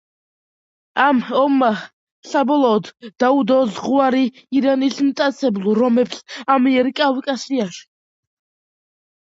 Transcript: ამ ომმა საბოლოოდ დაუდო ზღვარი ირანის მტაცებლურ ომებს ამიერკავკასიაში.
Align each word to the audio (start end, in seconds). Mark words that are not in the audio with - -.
ამ 1.01 1.17
ომმა 1.41 1.67
საბოლოოდ 2.29 2.89
დაუდო 3.25 3.57
ზღვარი 3.75 4.23
ირანის 4.61 4.97
მტაცებლურ 5.11 5.85
ომებს 5.91 6.25
ამიერკავკასიაში. 6.57 7.87